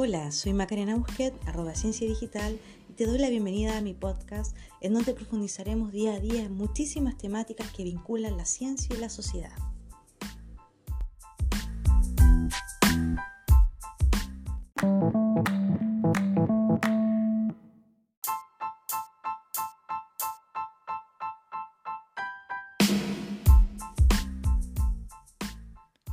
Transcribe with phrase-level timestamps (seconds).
[0.00, 4.56] Hola, soy Macarena Busquet, arroba Ciencia Digital, y te doy la bienvenida a mi podcast,
[4.80, 9.08] en donde profundizaremos día a día en muchísimas temáticas que vinculan la ciencia y la
[9.08, 9.50] sociedad.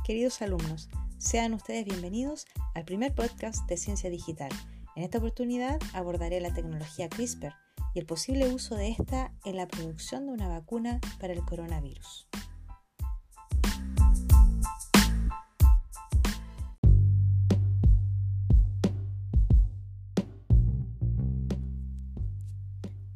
[0.04, 4.50] Queridos alumnos, sean ustedes bienvenidos al primer podcast de Ciencia Digital.
[4.96, 7.54] En esta oportunidad abordaré la tecnología CRISPR
[7.94, 12.28] y el posible uso de esta en la producción de una vacuna para el coronavirus.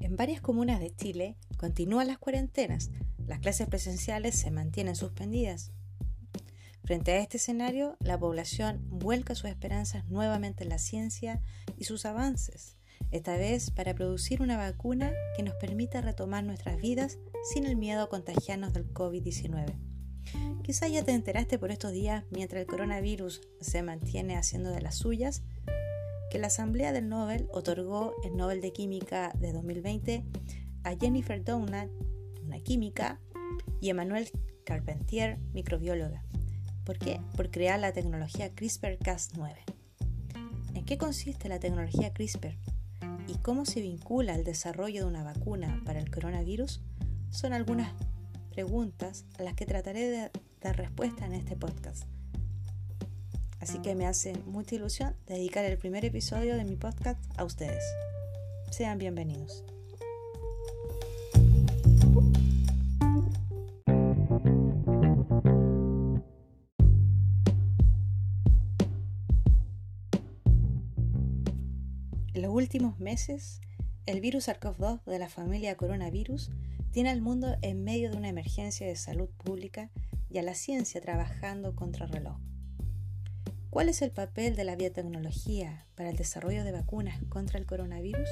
[0.00, 2.90] En varias comunas de Chile continúan las cuarentenas,
[3.26, 5.70] las clases presenciales se mantienen suspendidas
[6.90, 11.40] Frente a este escenario, la población vuelca sus esperanzas nuevamente en la ciencia
[11.78, 12.76] y sus avances,
[13.12, 17.20] esta vez para producir una vacuna que nos permita retomar nuestras vidas
[17.54, 19.72] sin el miedo a contagiarnos del COVID-19.
[20.64, 24.96] Quizá ya te enteraste por estos días, mientras el coronavirus se mantiene haciendo de las
[24.96, 25.44] suyas,
[26.28, 30.24] que la Asamblea del Nobel otorgó el Nobel de Química de 2020
[30.82, 31.88] a Jennifer Doudna,
[32.42, 33.20] una química,
[33.80, 34.28] y Emmanuel
[34.64, 36.24] Carpentier, microbióloga.
[36.90, 37.20] ¿Por qué?
[37.36, 39.54] Por crear la tecnología CRISPR-Cas9.
[40.74, 42.56] ¿En qué consiste la tecnología CRISPR?
[43.28, 46.80] ¿Y cómo se vincula al desarrollo de una vacuna para el coronavirus?
[47.30, 47.92] Son algunas
[48.50, 50.30] preguntas a las que trataré de
[50.60, 52.08] dar respuesta en este podcast.
[53.60, 57.84] Así que me hace mucha ilusión dedicar el primer episodio de mi podcast a ustedes.
[58.72, 59.64] Sean bienvenidos.
[72.70, 73.60] Últimos meses,
[74.06, 76.52] el virus SARS-CoV-2 de la familia coronavirus
[76.92, 79.90] tiene al mundo en medio de una emergencia de salud pública
[80.28, 82.36] y a la ciencia trabajando contra reloj.
[83.70, 88.28] ¿Cuál es el papel de la biotecnología para el desarrollo de vacunas contra el coronavirus?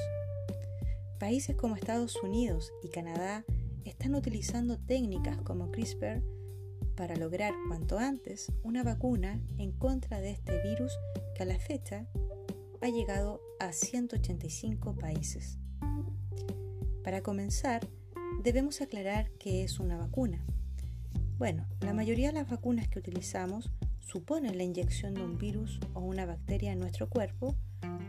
[1.19, 3.43] Países como Estados Unidos y Canadá
[3.83, 6.23] están utilizando técnicas como CRISPR
[6.95, 10.97] para lograr cuanto antes una vacuna en contra de este virus
[11.35, 12.07] que a la fecha
[12.81, 15.57] ha llegado a 185 países.
[17.03, 17.87] Para comenzar,
[18.43, 20.45] debemos aclarar qué es una vacuna.
[21.37, 26.01] Bueno, la mayoría de las vacunas que utilizamos suponen la inyección de un virus o
[26.01, 27.55] una bacteria en nuestro cuerpo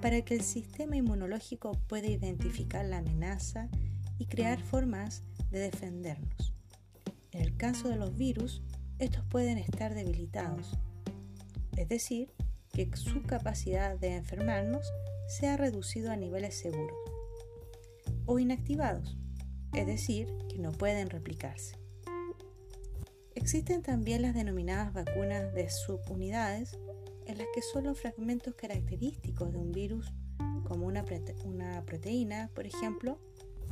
[0.00, 3.68] para que el sistema inmunológico pueda identificar la amenaza
[4.18, 6.54] y crear formas de defendernos.
[7.32, 8.62] En el caso de los virus,
[8.98, 10.78] estos pueden estar debilitados,
[11.76, 12.32] es decir,
[12.88, 14.90] que su capacidad de enfermarnos
[15.26, 16.96] se ha reducido a niveles seguros
[18.26, 19.18] o inactivados,
[19.74, 21.76] es decir, que no pueden replicarse.
[23.34, 26.78] Existen también las denominadas vacunas de subunidades,
[27.26, 30.12] en las que solo fragmentos característicos de un virus,
[30.64, 31.04] como una,
[31.44, 33.18] una proteína, por ejemplo,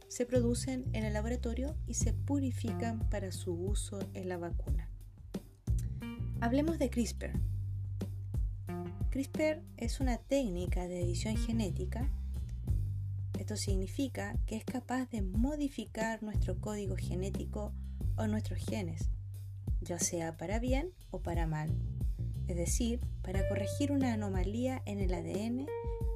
[0.09, 4.91] se producen en el laboratorio y se purifican para su uso en la vacuna.
[6.41, 7.33] Hablemos de CRISPR,
[9.19, 12.09] CRISPR es una técnica de edición genética.
[13.37, 17.73] Esto significa que es capaz de modificar nuestro código genético
[18.17, 19.11] o nuestros genes,
[19.81, 21.77] ya sea para bien o para mal.
[22.47, 25.67] Es decir, para corregir una anomalía en el ADN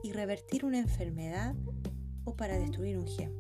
[0.05, 1.57] y revertir una enfermedad
[2.23, 3.35] o para destruir un gen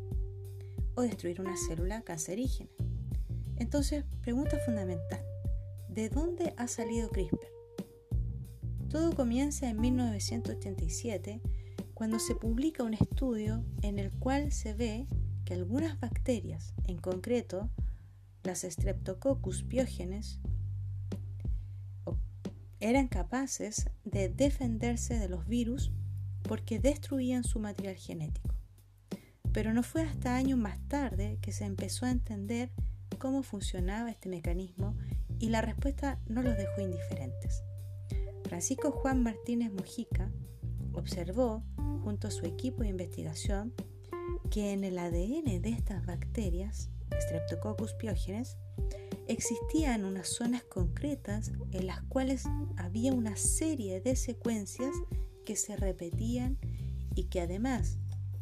[0.96, 2.70] o destruir una célula cancerígena.
[3.58, 5.24] Entonces, pregunta fundamental,
[5.88, 7.61] ¿de dónde ha salido CRISPR?
[8.92, 11.40] Todo comienza en 1987,
[11.94, 15.06] cuando se publica un estudio en el cual se ve
[15.46, 17.70] que algunas bacterias, en concreto
[18.42, 20.40] las Streptococcus piógenes,
[22.80, 25.90] eran capaces de defenderse de los virus
[26.42, 28.54] porque destruían su material genético.
[29.52, 32.70] Pero no fue hasta años más tarde que se empezó a entender
[33.16, 34.98] cómo funcionaba este mecanismo
[35.38, 37.62] y la respuesta no los dejó indiferentes.
[38.52, 40.30] Francisco Juan Martínez Mujica
[40.92, 41.62] observó,
[42.04, 43.72] junto a su equipo de investigación,
[44.50, 48.58] que en el ADN de estas bacterias, Streptococcus pyogenes,
[49.26, 52.44] existían unas zonas concretas en las cuales
[52.76, 54.94] había una serie de secuencias
[55.46, 56.58] que se repetían
[57.14, 57.96] y que además,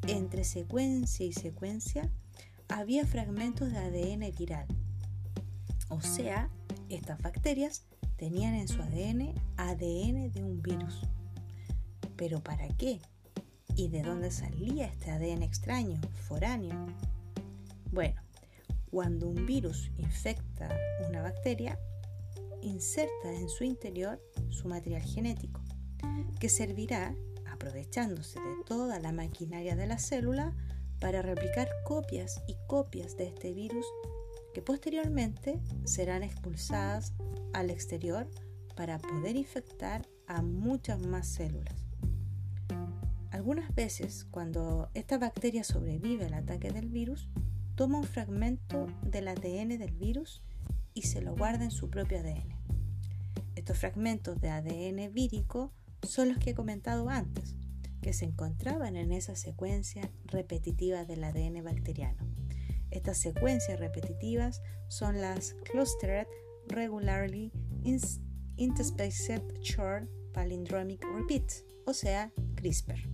[0.08, 2.10] entre secuencia y secuencia,
[2.66, 4.66] había fragmentos de ADN viral.
[5.88, 6.50] O sea,
[6.88, 7.84] estas bacterias
[8.20, 11.00] tenían en su ADN ADN de un virus.
[12.16, 13.00] ¿Pero para qué?
[13.76, 16.86] ¿Y de dónde salía este ADN extraño, foráneo?
[17.90, 18.20] Bueno,
[18.90, 20.68] cuando un virus infecta
[21.08, 21.78] una bacteria,
[22.60, 24.20] inserta en su interior
[24.50, 25.62] su material genético,
[26.38, 27.16] que servirá,
[27.50, 30.54] aprovechándose de toda la maquinaria de la célula,
[31.00, 33.86] para replicar copias y copias de este virus
[34.52, 37.14] que posteriormente serán expulsadas
[37.52, 38.30] al exterior
[38.76, 41.86] para poder infectar a muchas más células.
[43.30, 47.28] Algunas veces, cuando esta bacteria sobrevive al ataque del virus,
[47.74, 50.42] toma un fragmento del ADN del virus
[50.94, 52.58] y se lo guarda en su propio ADN.
[53.54, 55.72] Estos fragmentos de ADN vírico
[56.02, 57.56] son los que he comentado antes,
[58.02, 62.26] que se encontraban en esa secuencia repetitiva del ADN bacteriano.
[62.90, 66.26] Estas secuencias repetitivas son las Clustered
[66.70, 67.52] Regularly
[68.56, 73.08] Interspaced Short Palindromic Repeats, o sea, CRISPR.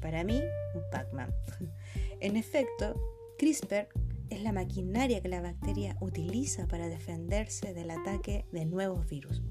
[0.00, 0.40] Para mí,
[0.74, 1.32] un Pac-Man.
[2.20, 2.94] en efecto,
[3.38, 3.88] CRISPR
[4.30, 9.42] es la maquinaria que la bacteria utiliza para defenderse del ataque de nuevos virus.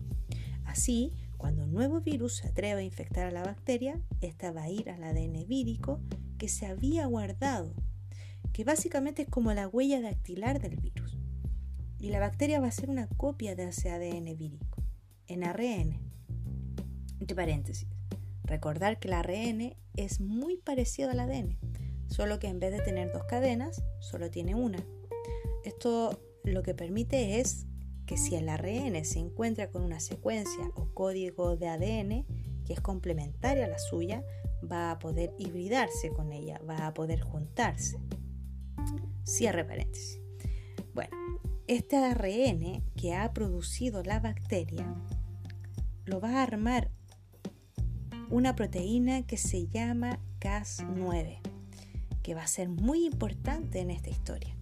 [0.65, 4.69] Así, cuando un nuevo virus se atreve a infectar a la bacteria, esta va a
[4.69, 6.01] ir al ADN vírico
[6.37, 7.73] que se había guardado
[8.55, 11.14] que básicamente es como la huella dactilar del virus.
[11.99, 14.83] Y la bacteria va a ser una copia de ese ADN vírico,
[15.27, 15.99] en ARN.
[17.19, 17.87] Entre paréntesis,
[18.43, 21.57] recordar que el ARN es muy parecido al ADN,
[22.07, 24.85] solo que en vez de tener dos cadenas, solo tiene una.
[25.63, 27.65] Esto lo que permite es
[28.05, 32.25] que si el ARN se encuentra con una secuencia o código de ADN
[32.65, 34.23] que es complementaria a la suya,
[34.71, 37.97] va a poder hibridarse con ella, va a poder juntarse.
[39.23, 40.19] Cierre paréntesis.
[40.93, 41.15] Bueno,
[41.67, 44.85] este ARN que ha producido la bacteria
[46.05, 46.91] lo va a armar
[48.29, 51.39] una proteína que se llama Cas9,
[52.21, 54.55] que va a ser muy importante en esta historia.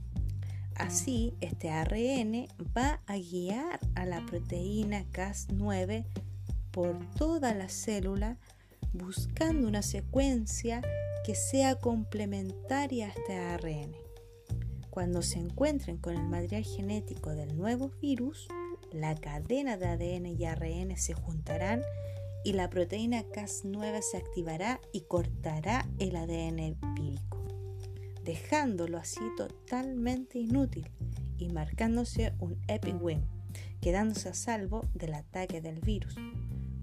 [0.76, 6.06] Así, este ARN va a guiar a la proteína Cas9
[6.72, 8.38] por toda la célula
[8.94, 10.82] buscando una secuencia
[11.26, 14.03] que sea complementaria a este ARN.
[14.94, 18.48] Cuando se encuentren con el material genético del nuevo virus,
[18.92, 21.82] la cadena de ADN y ARN se juntarán
[22.44, 27.44] y la proteína Cas9 se activará y cortará el ADN vírico,
[28.24, 30.88] dejándolo así totalmente inútil
[31.40, 33.26] y marcándose un epic win,
[33.82, 36.14] quedándose a salvo del ataque del virus.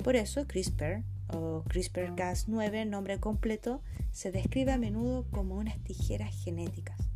[0.03, 7.10] Por eso CRISPR o CRISPR-Cas9, nombre completo, se describe a menudo como unas tijeras genéticas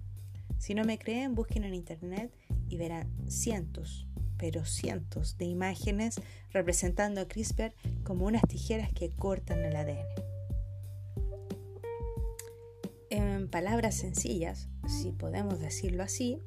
[0.65, 2.35] si no me creen, busquen en internet
[2.71, 4.09] y verán cientos,
[4.39, 6.19] pero cientos de imágenes
[6.53, 10.07] representando a CRISPR como unas tijeras que cortan el ADN.
[13.11, 16.39] En palabras sencillas, si podemos decirlo así,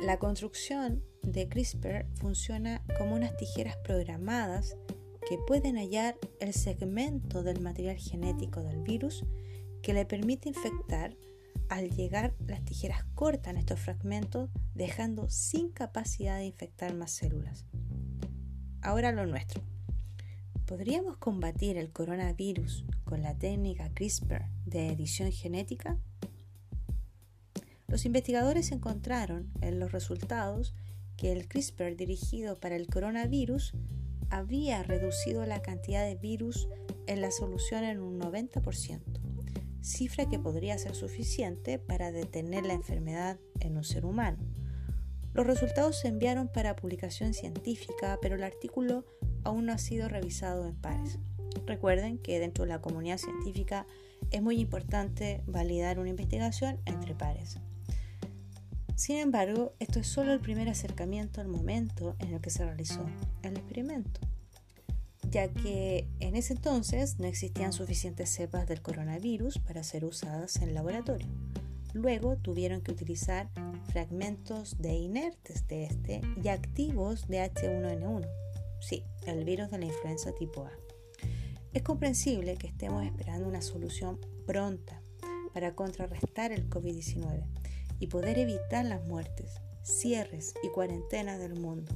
[0.00, 4.78] la construcción de CRISPR funciona como unas tijeras programadas
[5.28, 9.26] que pueden hallar el segmento del material genético del virus
[9.82, 11.14] que le permite infectar
[11.68, 17.66] al llegar, las tijeras cortan estos fragmentos, dejando sin capacidad de infectar más células.
[18.82, 19.62] Ahora lo nuestro.
[20.66, 25.98] ¿Podríamos combatir el coronavirus con la técnica CRISPR de edición genética?
[27.88, 30.74] Los investigadores encontraron en los resultados
[31.16, 33.74] que el CRISPR dirigido para el coronavirus
[34.28, 36.68] había reducido la cantidad de virus
[37.06, 39.25] en la solución en un 90%
[39.86, 44.38] cifra que podría ser suficiente para detener la enfermedad en un ser humano.
[45.32, 49.04] Los resultados se enviaron para publicación científica, pero el artículo
[49.44, 51.18] aún no ha sido revisado en pares.
[51.66, 53.86] Recuerden que dentro de la comunidad científica
[54.30, 57.58] es muy importante validar una investigación entre pares.
[58.96, 63.04] Sin embargo, esto es solo el primer acercamiento al momento en el que se realizó
[63.42, 64.25] el experimento
[65.30, 70.74] ya que en ese entonces no existían suficientes cepas del coronavirus para ser usadas en
[70.74, 71.28] laboratorio.
[71.92, 73.48] Luego tuvieron que utilizar
[73.90, 78.26] fragmentos de inertes de este y activos de H1N1.
[78.80, 80.72] Sí, el virus de la influenza tipo A.
[81.72, 85.00] Es comprensible que estemos esperando una solución pronta
[85.52, 87.44] para contrarrestar el COVID-19
[87.98, 91.94] y poder evitar las muertes, cierres y cuarentenas del mundo.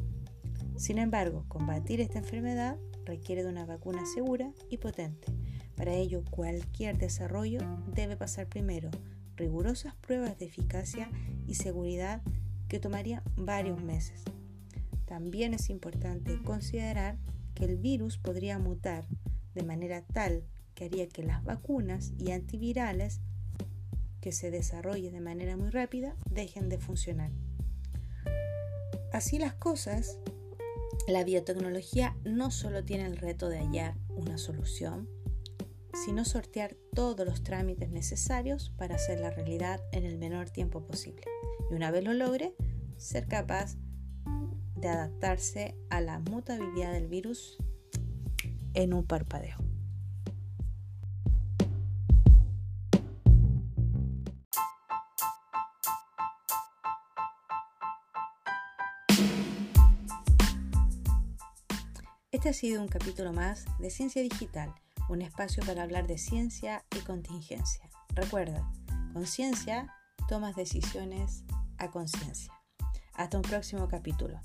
[0.77, 2.79] Sin embargo, combatir esta enfermedad
[3.11, 5.27] requiere de una vacuna segura y potente.
[5.75, 7.59] Para ello, cualquier desarrollo
[7.93, 8.89] debe pasar primero
[9.35, 11.11] rigurosas pruebas de eficacia
[11.49, 12.23] y seguridad
[12.69, 14.23] que tomarían varios meses.
[15.07, 17.19] También es importante considerar
[17.55, 19.09] que el virus podría mutar
[19.55, 23.21] de manera tal que haría que las vacunas y antivirales
[24.21, 27.33] que se desarrollen de manera muy rápida dejen de funcionar.
[29.13, 30.21] Así las cosas,
[31.11, 35.09] la biotecnología no solo tiene el reto de hallar una solución,
[36.05, 41.25] sino sortear todos los trámites necesarios para hacer la realidad en el menor tiempo posible.
[41.71, 42.55] Y una vez lo logre,
[42.97, 43.77] ser capaz
[44.77, 47.59] de adaptarse a la mutabilidad del virus
[48.75, 49.70] en un parpadeo.
[62.41, 64.75] Este ha sido un capítulo más de Ciencia Digital,
[65.11, 67.87] un espacio para hablar de ciencia y contingencia.
[68.15, 68.67] Recuerda,
[69.13, 69.93] con ciencia
[70.27, 71.45] tomas decisiones
[71.77, 72.51] a conciencia.
[73.13, 74.41] Hasta un próximo capítulo.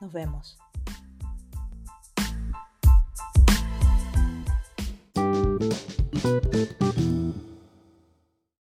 [0.00, 0.58] Nos vemos.